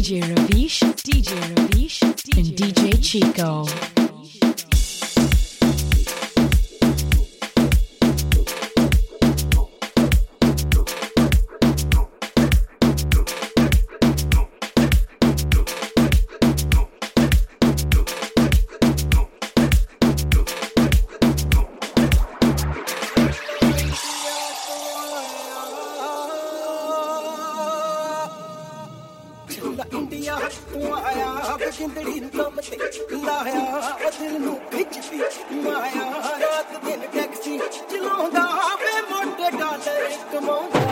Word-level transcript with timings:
DJ 0.00 0.22
Ravish, 0.22 0.80
DJ 0.80 1.30
Ravish, 1.54 2.02
and 2.02 2.56
DJ 2.56 3.02
Chico. 3.02 3.99
India 29.79 30.37
ਤੂੰ 30.73 30.93
ਆਇਆ 30.95 31.55
ਬਕਿੰਦੜੀ 31.57 32.19
ਦਮ 32.35 32.59
ਤੇ 32.61 32.77
ਲਾਇਆ 33.15 34.09
ਦਿਲ 34.19 34.39
ਨੂੰ 34.39 34.55
ਖਿੱਚਦੀ 34.71 35.59
ਮਾਇਆ 35.61 36.39
ਰਾਤ 36.41 36.75
ਦਿਨ 36.85 37.07
ਟੈਕਸੀ 37.13 37.57
ਚਲਾਉਂਦਾ 37.91 38.45
ਵੇ 38.81 39.01
ਮੋਟੇ 39.09 39.51
ਡਾਲਰ 39.57 40.09
ਕਮਾਉਂਦਾ 40.31 40.88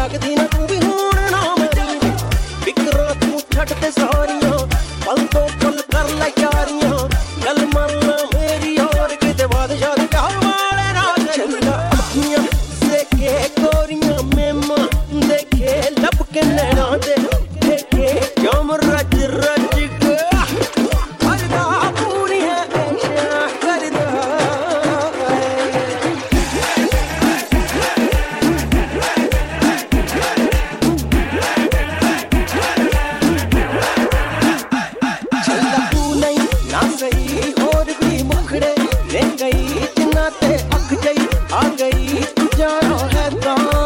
ਲੱਗਦੀ 0.00 0.34
ਨਾ 0.34 0.44
ਤੂੰ 0.44 0.66
ਵੀ 0.66 0.76
ਹੁਣ 0.76 1.30
ਨਾ 1.30 1.54
ਮਰੀ। 1.58 2.10
ਵਿਕਰਾ 2.64 3.14
ਤੂੰ 3.20 3.40
ਛੱਡ 3.54 3.68
ਤੇ 3.68 3.90
ਸਾਰੀ 3.90 4.39
I've. 43.32 43.79